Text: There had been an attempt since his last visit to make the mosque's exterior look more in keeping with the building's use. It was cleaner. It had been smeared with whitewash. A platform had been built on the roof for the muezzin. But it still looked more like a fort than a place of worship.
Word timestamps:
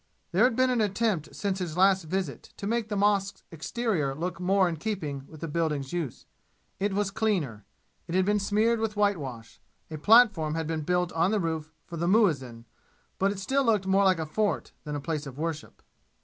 There 0.31 0.45
had 0.45 0.55
been 0.55 0.71
an 0.71 0.81
attempt 0.81 1.35
since 1.35 1.59
his 1.59 1.77
last 1.77 2.05
visit 2.05 2.51
to 2.57 2.65
make 2.65 2.89
the 2.89 2.95
mosque's 2.95 3.43
exterior 3.51 4.15
look 4.15 4.39
more 4.39 4.67
in 4.67 4.77
keeping 4.77 5.27
with 5.27 5.41
the 5.41 5.47
building's 5.47 5.93
use. 5.93 6.25
It 6.79 6.93
was 6.95 7.11
cleaner. 7.11 7.65
It 8.07 8.15
had 8.15 8.25
been 8.25 8.39
smeared 8.39 8.79
with 8.79 8.95
whitewash. 8.95 9.61
A 9.91 9.99
platform 9.99 10.55
had 10.55 10.65
been 10.65 10.81
built 10.81 11.13
on 11.13 11.29
the 11.29 11.39
roof 11.39 11.71
for 11.85 11.97
the 11.97 12.07
muezzin. 12.07 12.65
But 13.19 13.31
it 13.31 13.37
still 13.37 13.63
looked 13.63 13.85
more 13.85 14.03
like 14.03 14.17
a 14.17 14.25
fort 14.25 14.71
than 14.85 14.95
a 14.95 14.99
place 14.99 15.27
of 15.27 15.37
worship. 15.37 15.83